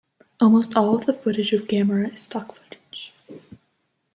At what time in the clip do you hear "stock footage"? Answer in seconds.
2.23-3.13